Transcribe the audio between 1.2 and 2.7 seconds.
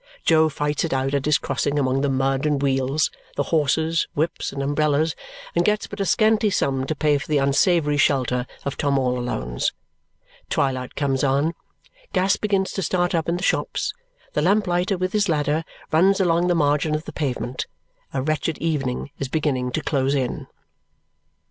his crossing among the mud and